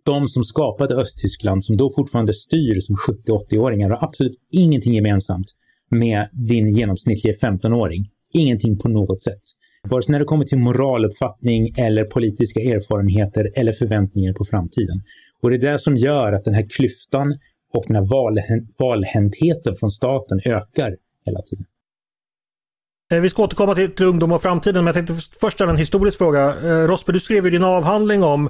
[0.05, 5.47] de som skapade Östtyskland, som då fortfarande styr som 70-80-åringar, har absolut ingenting gemensamt
[5.91, 8.09] med din genomsnittliga 15-åring.
[8.33, 9.41] Ingenting på något sätt.
[9.89, 15.01] Vare sig när det kommer till moraluppfattning eller politiska erfarenheter eller förväntningar på framtiden.
[15.41, 17.37] Och det är det som gör att den här klyftan
[17.73, 18.07] och den här
[18.79, 21.65] valhäntheten från staten ökar hela tiden.
[23.11, 25.77] Eh, vi ska återkomma till, till ungdom och framtiden, men jag tänkte först ställa en
[25.77, 26.45] historisk fråga.
[26.45, 28.49] Eh, du skrev i din avhandling om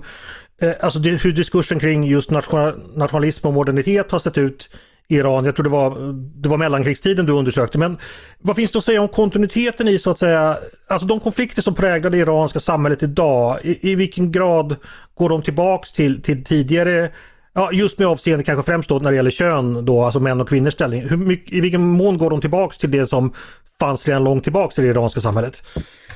[0.62, 4.70] eh, alltså det, hur diskursen kring just nationalism och modernitet har sett ut
[5.08, 5.46] i Iran.
[5.46, 7.78] Jag tror det var, det var mellankrigstiden du undersökte.
[7.78, 7.98] Men
[8.40, 10.58] vad finns det att säga om kontinuiteten i så att säga,
[10.90, 13.60] alltså de konflikter som präglar det iranska samhället idag.
[13.64, 14.76] I, i vilken grad
[15.16, 17.12] går de tillbaks till, till tidigare
[17.54, 20.50] Ja, just med avseende kanske främst då när det gäller kön då, alltså män och
[20.50, 21.10] kvinnors ställning.
[21.10, 23.34] Hur mycket, I vilken mån går de tillbaks till det som
[23.80, 25.64] fanns redan långt tillbaks i det iranska samhället?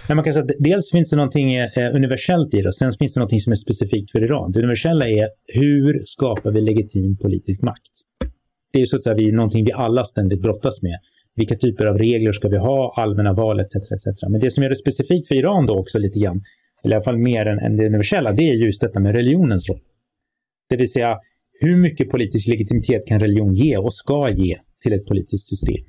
[0.09, 2.91] Nej, man kan säga att dels finns det någonting eh, universellt i det och sen
[2.91, 4.51] finns det någonting som är specifikt för Iran.
[4.51, 7.91] Det universella är hur skapar vi legitim politisk makt?
[8.73, 10.99] Det är så att säga vi, någonting vi alla ständigt brottas med.
[11.35, 13.75] Vilka typer av regler ska vi ha, allmänna val etc.
[13.75, 14.21] etc.
[14.29, 16.41] Men det som gör det specifikt för Iran då också lite grann,
[16.83, 19.69] eller i alla fall mer än, än det universella, det är just detta med religionens
[19.69, 19.79] roll.
[20.69, 21.17] Det vill säga,
[21.59, 25.85] hur mycket politisk legitimitet kan religion ge och ska ge till ett politiskt system?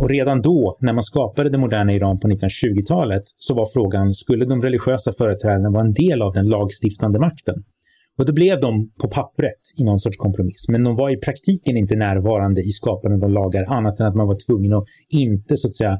[0.00, 4.44] Och redan då, när man skapade det moderna Iran på 1920-talet, så var frågan, skulle
[4.44, 7.54] de religiösa företrädarna vara en del av den lagstiftande makten?
[8.18, 11.76] Och då blev de på pappret i någon sorts kompromiss, men de var i praktiken
[11.76, 15.68] inte närvarande i skapandet av lagar, annat än att man var tvungen att inte så
[15.68, 15.98] att säga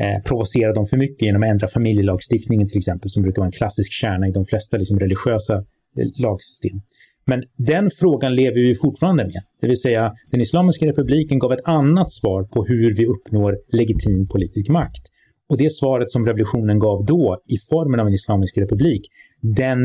[0.00, 3.58] eh, provocera dem för mycket genom att ändra familjelagstiftningen till exempel, som brukar vara en
[3.60, 6.80] klassisk kärna i de flesta liksom, religiösa eh, lagsystem.
[7.24, 9.42] Men den frågan lever vi fortfarande med.
[9.60, 14.28] Det vill säga, den Islamiska republiken gav ett annat svar på hur vi uppnår legitim
[14.28, 15.02] politisk makt.
[15.48, 19.02] Och det svaret som revolutionen gav då i formen av en islamisk republik,
[19.40, 19.78] den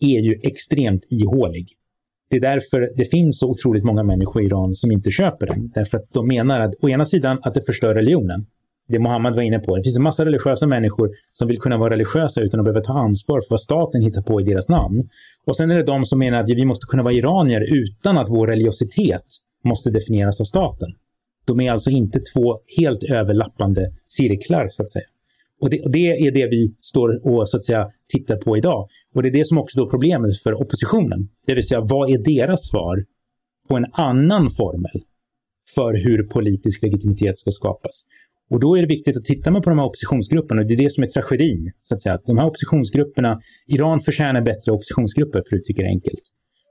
[0.00, 1.68] är ju extremt ihålig.
[2.30, 5.70] Det är därför det finns så otroligt många människor i Iran som inte köper den.
[5.74, 8.46] Därför att de menar att å ena sidan att det förstör religionen.
[8.88, 9.76] Det Mohammed var inne på.
[9.76, 12.92] Det finns en massa religiösa människor som vill kunna vara religiösa utan att behöva ta
[12.92, 15.08] ansvar för vad staten hittar på i deras namn.
[15.46, 18.30] Och sen är det de som menar att vi måste kunna vara iranier utan att
[18.30, 19.24] vår religiositet
[19.64, 20.88] måste definieras av staten.
[21.46, 25.06] De är alltså inte två helt överlappande cirklar så att säga.
[25.60, 28.88] Och det, och det, är det vi står och så att säga tittar på idag.
[29.14, 31.28] Och det är det som också är problemet för oppositionen.
[31.46, 33.04] Det vill säga, vad är deras svar
[33.68, 35.02] på en annan formel
[35.74, 38.04] för hur politisk legitimitet ska skapas?
[38.50, 40.92] Och då är det viktigt att titta på de här oppositionsgrupperna och det är det
[40.92, 41.72] som är tragedin.
[41.82, 42.18] Så att säga.
[42.26, 46.22] De här oppositionsgrupperna, Iran förtjänar bättre oppositionsgrupper för att uttrycka det enkelt.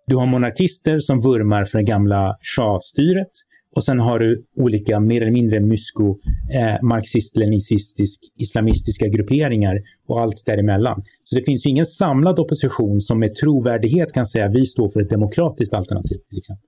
[0.08, 3.32] Du har monarkister som vurmar för det gamla shah-styret
[3.76, 6.20] och sen har du olika mer eller mindre mysko,
[6.54, 11.04] eh, marxist-leninistisk, islamistiska grupperingar och allt däremellan.
[11.24, 14.90] Så det finns ju ingen samlad opposition som med trovärdighet kan säga att vi står
[14.90, 16.68] för ett demokratiskt alternativ till exempel.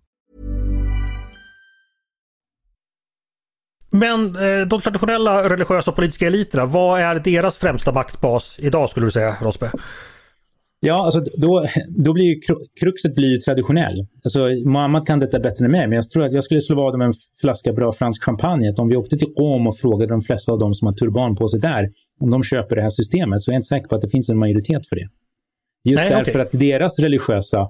[3.91, 9.05] Men eh, de traditionella religiösa och politiska eliterna, vad är deras främsta maktbas idag skulle
[9.05, 9.71] du säga, Rosbe?
[10.83, 12.39] Ja, alltså då, då blir ju
[12.79, 14.07] kruxet blir ju traditionell.
[14.23, 16.95] Alltså, Mohammed kan detta bättre än mig, men jag tror att jag skulle slå vad
[16.95, 18.69] om en flaska bra fransk champagne.
[18.69, 21.35] Att om vi åkte till Rom och frågade de flesta av dem som har turban
[21.35, 23.95] på sig där, om de köper det här systemet, så är jag inte säker på
[23.95, 25.07] att det finns en majoritet för det.
[25.83, 26.41] Just Nej, därför okay.
[26.41, 27.69] att deras religiösa,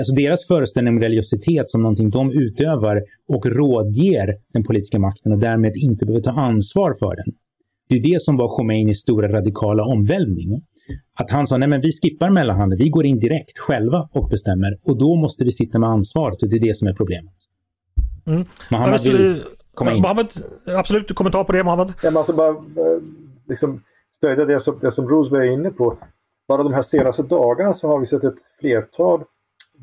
[0.00, 5.38] alltså deras föreställning om religiositet som någonting de utövar och rådger den politiska makten och
[5.38, 7.34] därmed inte behöver ta ansvar för den.
[7.88, 10.62] Det är det som var Khomeinis stora radikala omvälvning.
[11.14, 14.78] Att han sa, nej men vi skippar mellanhanden, vi går in direkt själva och bestämmer.
[14.82, 17.34] Och då måste vi sitta med ansvaret och det är det som är problemet.
[18.26, 18.44] Mm.
[18.70, 19.42] Mohammed vill
[19.74, 20.02] komma in.
[20.02, 20.26] Mohammed,
[20.78, 21.88] absolut, kommentar på det Mohammed?
[21.88, 23.02] Ja, men alltså bara eh,
[23.48, 23.82] liksom,
[24.16, 25.98] stödja det som, det som Roseberg är inne på.
[26.48, 29.24] Bara de här senaste dagarna så har vi sett ett flertal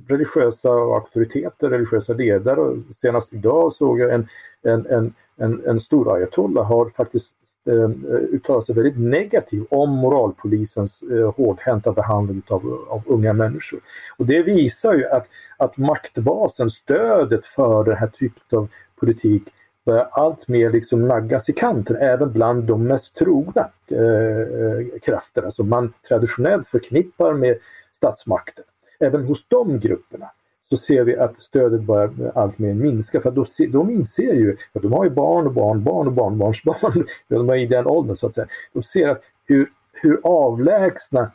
[0.08, 2.82] religiösa auktoriteter, religiösa ledare.
[2.92, 4.28] Senast idag såg jag en,
[4.64, 7.36] en, en, en, en stor ayatollah har faktiskt
[7.68, 7.90] eh,
[8.32, 13.80] uttalat sig väldigt negativt om moralpolisens eh, hårdhänta behandling av, av unga människor.
[14.18, 15.28] Och det visar ju att,
[15.58, 18.68] att maktbasen, stödet för den här typen av
[19.00, 19.44] politik
[19.86, 25.52] börjar allt mer liksom naggas i kanten, även bland de mest trogna eh, eh krafterna
[25.52, 27.58] som man traditionellt förknippar med
[27.92, 28.64] statsmakten.
[29.02, 30.32] Även hos de grupperna
[30.70, 33.22] så ser vi att stödet börjar alltmer minska.
[33.22, 37.06] För då, de inser ju, att de har ju barn och barn, barn och barnbarnsbarn,
[37.28, 38.48] de är i den åldern så att säga.
[38.74, 41.32] De ser att hur, hur avlägsna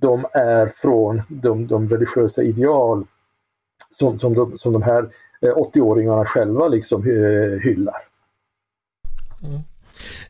[0.00, 3.06] de är från de, de religiösa ideal
[3.90, 5.08] som, som, de, som de här
[5.42, 8.02] eh, 80-åringarna själva liksom eh, hyllar.
[9.42, 9.60] Mm.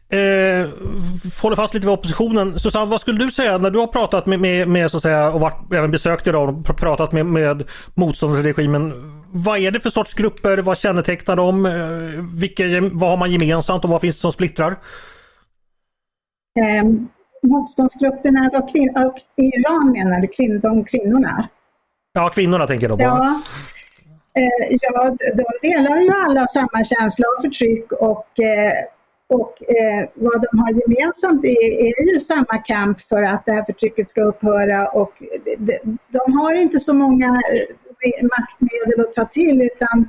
[0.08, 0.68] Eh,
[1.42, 2.60] håller fast lite vid oppositionen.
[2.60, 5.30] Susanne, vad skulle du säga när du har pratat med, med, med så att säga,
[5.30, 8.92] och varit, även besökt idag och pratat med, med motståndsregimen.
[9.32, 10.58] Vad är det för sorts grupper?
[10.58, 11.66] Vad kännetecknar dem?
[11.66, 14.76] Eh, vilka, vad har man gemensamt och vad finns det som splittrar?
[16.60, 16.84] Eh,
[17.42, 21.48] motståndsgrupperna, då kvin och Iran menar du, kvin de kvinnorna?
[22.12, 23.10] Ja, kvinnorna tänker jag då på.
[23.10, 23.40] Ja.
[24.38, 28.72] Eh, ja, de delar ju alla samma känsla av förtryck och eh,
[29.34, 33.64] och eh, vad de har gemensamt är, är ju samma kamp för att det här
[33.64, 35.12] förtrycket ska upphöra och
[35.58, 40.08] de, de har inte så många eh, maktmedel att ta till utan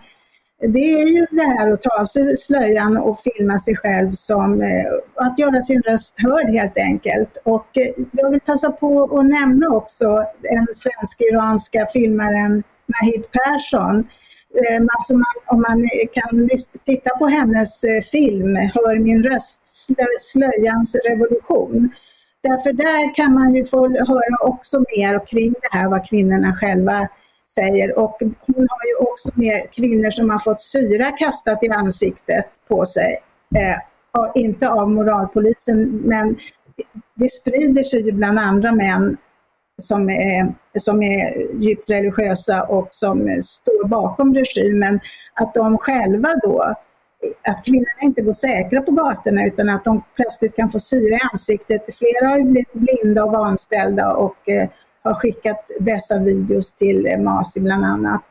[0.60, 4.62] det är ju det här att ta av sig slöjan och filma sig själv som
[4.62, 7.38] eh, att göra sin röst hörd helt enkelt.
[7.44, 14.08] Och eh, jag vill passa på att nämna också den svensk-iranska filmaren Nahid Persson
[14.56, 16.50] Eh, alltså man, om man eh, kan
[16.84, 19.62] titta på hennes eh, film Hör min röst,
[20.20, 21.90] Slöjans revolution.
[22.44, 27.08] Därför där kan man ju få höra också mer kring det här vad kvinnorna själva
[27.56, 28.00] säger.
[28.00, 32.86] Och hon har ju också med kvinnor som har fått syra kastat i ansiktet på
[32.86, 33.20] sig.
[33.56, 36.38] Eh, inte av moralpolisen men
[37.16, 39.18] det sprider sig ju bland andra män
[39.82, 45.00] som är, som är djupt religiösa och som står bakom regimen,
[45.34, 46.76] att de själva då,
[47.48, 51.20] att kvinnorna inte går säkra på gatorna utan att de plötsligt kan få syre i
[51.32, 51.96] ansiktet.
[51.98, 54.70] Flera har ju blivit blinda och vanställda och eh,
[55.04, 58.24] har skickat dessa videos till eh, Masi bland annat.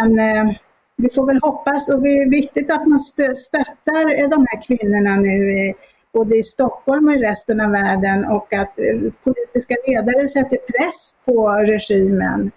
[0.00, 0.54] Men eh,
[0.96, 5.16] vi får väl hoppas och det är viktigt att man stöttar eh, de här kvinnorna
[5.16, 5.74] nu eh,
[6.12, 11.14] både i Stockholm och i resten av världen och att eh, politiska ledare sätter press
[11.24, 12.50] på regimen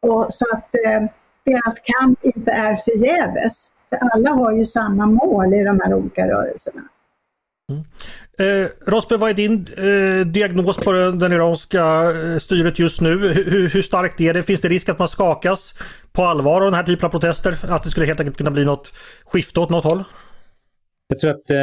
[0.00, 1.02] och så att eh,
[1.44, 3.70] deras kamp inte är förgäves.
[3.88, 6.82] För alla har ju samma mål i de här olika rörelserna.
[7.72, 7.84] Mm.
[8.38, 13.28] Eh, Rosberg, vad är din eh, diagnos på den, den iranska eh, styret just nu?
[13.28, 14.42] Hur, hur, starkt är det?
[14.42, 15.74] Finns det risk att man skakas
[16.12, 17.58] på allvar av den här typen av protester?
[17.62, 18.92] Att det skulle helt enkelt kunna bli något
[19.24, 20.04] skifte åt något håll?
[21.08, 21.56] Jag tror att eh,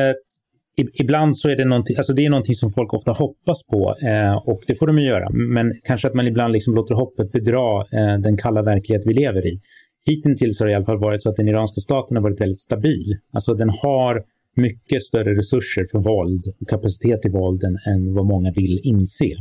[0.78, 4.36] ibland så är det någonting, alltså det är någonting som folk ofta hoppas på eh,
[4.36, 5.30] och det får de ju göra.
[5.30, 9.48] Men kanske att man ibland liksom låter hoppet bedra eh, den kalla verklighet vi lever
[9.48, 9.62] i.
[10.06, 12.60] Hittills har det i alla fall varit så att den iranska staten har varit väldigt
[12.60, 13.18] stabil.
[13.34, 14.24] Alltså den har
[14.56, 19.36] mycket större resurser för våld och kapacitet till våld än, än vad många vill inse.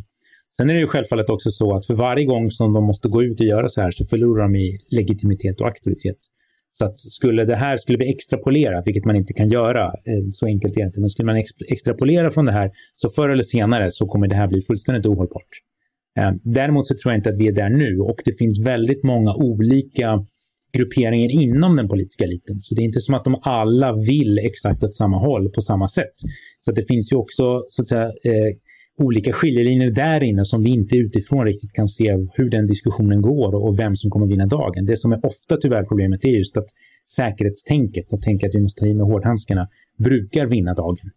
[0.56, 3.22] Sen är det ju självfallet också så att för varje gång som de måste gå
[3.22, 6.18] ut och göra så här så förlorar de i legitimitet och auktoritet.
[6.80, 10.46] Så att skulle det här, skulle vi extrapolera, vilket man inte kan göra, eh, så
[10.46, 13.90] enkelt är det inte, men skulle man extrapolera från det här så förr eller senare
[13.90, 15.48] så kommer det här bli fullständigt ohållbart.
[16.18, 19.02] Eh, däremot så tror jag inte att vi är där nu och det finns väldigt
[19.02, 20.26] många olika
[20.72, 22.60] grupperingar inom den politiska eliten.
[22.60, 25.88] Så det är inte som att de alla vill exakt åt samma håll på samma
[25.88, 26.14] sätt.
[26.64, 28.50] Så det finns ju också så att säga, eh,
[29.00, 33.54] olika skiljelinjer där inne som vi inte utifrån riktigt kan se hur den diskussionen går
[33.54, 34.86] och vem som kommer vinna dagen.
[34.86, 36.66] Det som är ofta tyvärr problemet är just att
[37.16, 41.10] säkerhetstänket, att tänka att vi måste ta i med hårdhandskarna, brukar vinna dagen.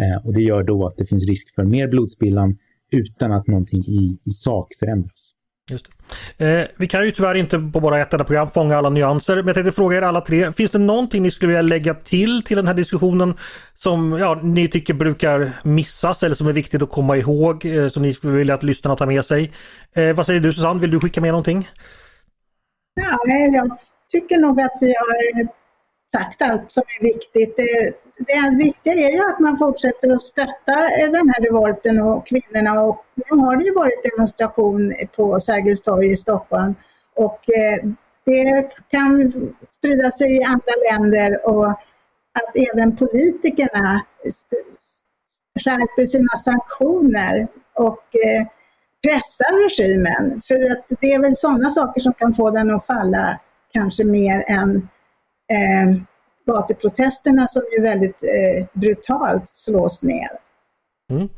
[0.00, 2.58] Eh, och det gör då att det finns risk för mer blodspillan
[2.90, 5.34] utan att någonting i, i sak förändras.
[5.70, 5.88] Just
[6.38, 9.46] eh, vi kan ju tyvärr inte på bara ett enda program fånga alla nyanser, men
[9.46, 10.52] jag tänkte fråga er alla tre.
[10.52, 13.34] Finns det någonting ni skulle vilja lägga till till den här diskussionen
[13.74, 18.02] som ja, ni tycker brukar missas eller som är viktigt att komma ihåg, eh, som
[18.02, 19.52] ni skulle vilja att lyssnarna tar med sig?
[19.92, 21.68] Eh, vad säger du Susanne, vill du skicka med någonting?
[22.94, 23.18] Ja,
[23.52, 23.78] jag
[24.12, 25.48] tycker nog att vi har
[26.12, 27.56] sagt allt som är viktigt.
[27.56, 32.26] Det, det viktiga är ju att man fortsätter att stötta eh, den här revolten och
[32.26, 32.82] kvinnorna.
[32.82, 36.74] Och nu har det ju varit demonstration på Sergels torg i Stockholm.
[37.14, 37.88] Och eh,
[38.24, 39.32] det kan
[39.70, 41.70] sprida sig i andra länder och
[42.38, 44.04] att även politikerna
[45.64, 48.46] skärper sina sanktioner och eh,
[49.02, 50.40] pressar regimen.
[50.40, 53.40] För att det är väl sådana saker som kan få den att falla
[53.72, 54.88] kanske mer än
[55.52, 56.02] eh,
[56.48, 60.28] gatuprotesterna som ju väldigt eh, brutalt slås ner.
[61.10, 61.28] Mm.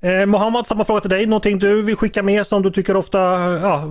[0.00, 1.26] Eh, Mohammad, samma fråga till dig.
[1.26, 3.18] Någonting du vill skicka med som du tycker ofta
[3.62, 3.84] ja,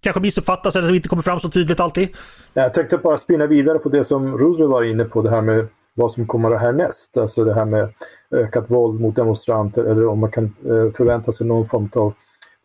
[0.00, 2.08] kanske missuppfattas eller som inte kommer fram så tydligt alltid?
[2.52, 5.66] Jag tänkte bara spinna vidare på det som Roosevelt var inne på, det här med
[5.94, 7.16] vad som kommer härnäst.
[7.16, 7.88] Alltså det här med
[8.30, 12.14] ökat våld mot demonstranter eller om man kan eh, förvänta sig någon form av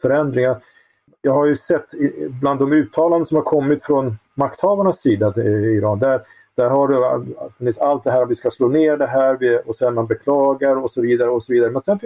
[0.02, 0.58] förändringar.
[1.22, 1.86] jag har ju sett
[2.42, 6.22] bland de uttalanden som har kommit från makthavarnas sida i Iran, där,
[6.56, 7.26] där har det
[7.58, 10.92] funnits allt det här, vi ska slå ner det här och sen man beklagar och
[10.92, 11.72] så vidare och så vidare.
[11.72, 12.00] Men sen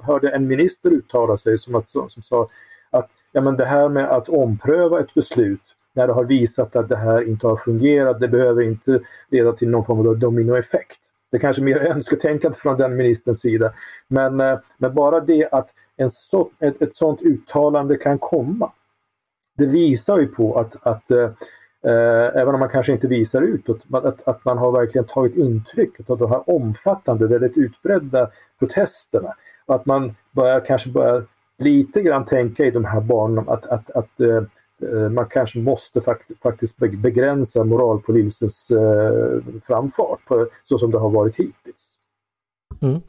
[0.00, 2.48] hörde en minister uttala sig som, att, som sa
[2.90, 6.88] att ja, men det här med att ompröva ett beslut när det har visat att
[6.88, 11.00] det här inte har fungerat, det behöver inte leda till någon form av dominoeffekt.
[11.30, 13.72] Det kanske är mer önsketänkande från den ministerns sida.
[14.08, 18.72] Men, eh, men bara det att en så, ett, ett sådant uttalande kan komma.
[19.56, 21.30] Det visar ju på att, att eh,
[21.84, 26.10] eh, även om man kanske inte visar utåt, att, att man har verkligen tagit intryck
[26.10, 29.34] av de här omfattande, väldigt utbredda protesterna.
[29.66, 31.24] Och att man börjar kanske börjar
[31.58, 34.42] lite grann tänka i de här banorna att, att, att eh,
[34.92, 41.10] eh, man kanske måste fakt faktiskt begränsa moralpolisens eh, framfart på, så som det har
[41.10, 41.94] varit hittills.
[42.80, 43.00] Mm.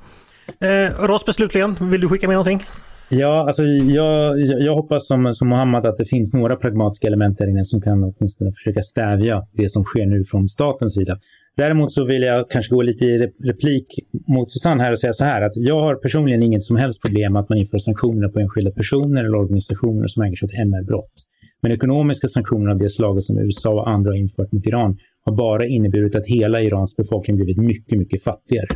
[0.59, 2.63] Eh, Rosbe slutligen, vill du skicka med någonting?
[3.11, 7.47] Ja, alltså jag, jag hoppas som, som Mohammed att det finns några pragmatiska element där
[7.47, 11.17] inne som kan åtminstone försöka stävja det som sker nu från statens sida.
[11.57, 15.23] Däremot så vill jag kanske gå lite i replik mot Susanne här och säga så
[15.23, 18.39] här att jag har personligen inget som helst problem med att man inför sanktioner på
[18.39, 21.13] enskilda personer eller organisationer som ägnar sig åt MR-brott.
[21.61, 25.35] Men ekonomiska sanktioner av det slaget som USA och andra har infört mot Iran har
[25.35, 28.67] bara inneburit att hela Irans befolkning blivit mycket, mycket fattigare.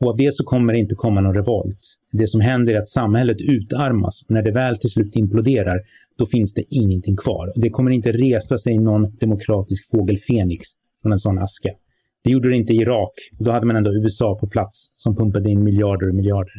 [0.00, 1.80] Och av det så kommer det inte komma någon revolt.
[2.18, 5.80] Det som händer är att samhället utarmas och när det väl till slut imploderar,
[6.18, 7.52] då finns det ingenting kvar.
[7.56, 10.68] Det kommer inte resa sig någon demokratisk fågel Fenix
[11.02, 11.70] från en sån aska.
[12.24, 13.12] Det gjorde det inte i Irak.
[13.38, 16.54] Och då hade man ändå USA på plats som pumpade in miljarder och miljarder.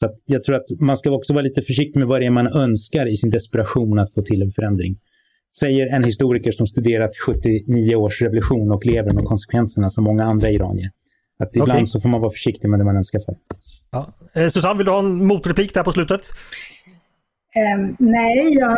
[0.00, 2.46] Så jag tror att man ska också vara lite försiktig med vad det är man
[2.46, 4.96] önskar i sin desperation att få till en förändring.
[5.60, 10.50] Säger en historiker som studerat 79 års revolution och lever med konsekvenserna som många andra
[10.50, 10.90] iranier.
[11.40, 11.86] Att ibland okay.
[11.86, 13.34] så får man vara försiktig med det man önskar för.
[13.90, 14.12] Ja.
[14.32, 16.20] Eh, Susanne, vill du ha en motreplik där på slutet?
[17.74, 18.76] Um, nej, jag,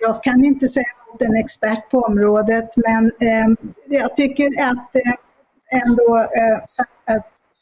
[0.00, 3.04] jag kan inte säga att en expert på området, men
[3.44, 5.12] um, jag tycker att uh,
[5.84, 6.16] ändå
[6.78, 6.95] att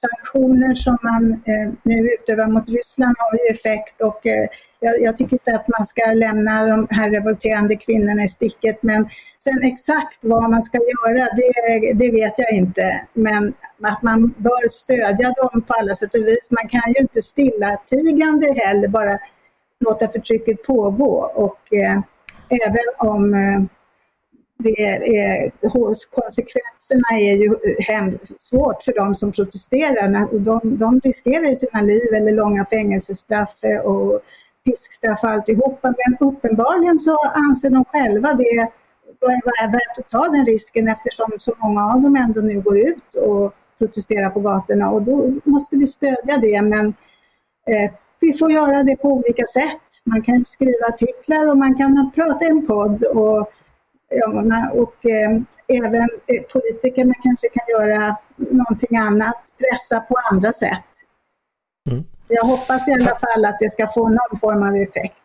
[0.03, 4.49] sanktioner som man eh, nu utövar mot Ryssland har ju effekt och eh,
[4.81, 8.83] jag, jag, tycker inte att man ska lämna de här revolterande kvinnorna i sticket.
[8.83, 13.07] Men sen exakt vad man ska göra, det, det vet jag inte.
[13.13, 16.49] Men att man bör stödja dem på alla sätt och vis.
[16.51, 19.19] Man kan ju inte stillatigande heller bara
[19.81, 21.33] låta förtrycket pågå.
[21.35, 22.01] Och eh,
[22.49, 23.63] även om eh,
[24.65, 24.83] det
[25.19, 25.51] är,
[26.15, 27.55] konsekvenserna är ju
[28.37, 30.39] svårt för de som protesterar.
[30.39, 34.21] De, de riskerar ju sina liv eller långa fängelsestraff och
[34.65, 35.95] piskstraff och alltihopa.
[36.07, 38.69] Men uppenbarligen så anser de själva det
[39.63, 43.15] är värt att ta den risken eftersom så många av dem ändå nu går ut
[43.15, 46.63] och protesterar på gatorna och då måste vi stödja det.
[46.63, 46.87] Men
[47.67, 49.81] eh, vi får göra det på olika sätt.
[50.05, 53.51] Man kan skriva artiklar och man kan prata i en podd och
[54.73, 55.31] och eh,
[55.69, 60.85] även eh, politikerna kanske kan göra någonting annat, pressa på andra sätt.
[61.91, 62.05] Mm.
[62.29, 65.17] Jag hoppas i alla fall att det ska få någon form av effekt.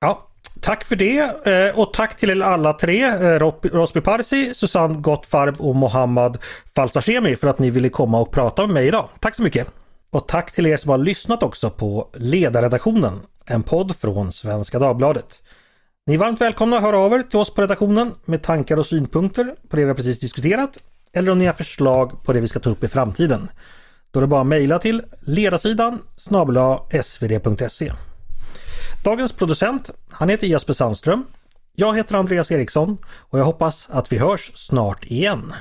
[0.00, 0.28] Ja,
[0.60, 5.76] Tack för det eh, och tack till alla tre, eh, Rosby Parsi, Susanne Gottfarb och
[5.76, 6.38] Mohammad
[6.74, 9.08] Falsashemi för att ni ville komma och prata med mig idag.
[9.20, 9.68] Tack så mycket!
[10.10, 15.42] Och tack till er som har lyssnat också på Ledarredaktionen, en podd från Svenska Dagbladet.
[16.06, 18.86] Ni är varmt välkomna att höra av er till oss på redaktionen med tankar och
[18.86, 20.78] synpunkter på det vi precis diskuterat
[21.12, 23.50] eller om ni har förslag på det vi ska ta upp i framtiden.
[24.10, 26.56] Då är det bara att mejla till ledarsidan snabel
[27.02, 27.92] svd.se.
[29.04, 31.24] Dagens producent, han heter Jesper Sandström.
[31.74, 35.54] Jag heter Andreas Eriksson och jag hoppas att vi hörs snart igen.